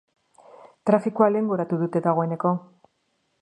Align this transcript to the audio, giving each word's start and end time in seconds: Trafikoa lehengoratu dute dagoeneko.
Trafikoa 0.89 1.27
lehengoratu 1.35 1.79
dute 1.83 2.03
dagoeneko. 2.09 2.55